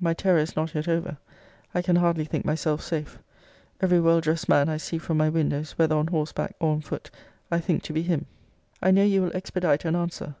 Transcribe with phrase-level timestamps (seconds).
[0.00, 1.18] My terror is not yet over:
[1.72, 3.20] I can hardly think myself safe:
[3.80, 7.12] every well dressed man I see from my windows, whether on horseback or on foot,
[7.48, 8.26] I think to be him.
[8.82, 10.34] I know you will expedite an answer.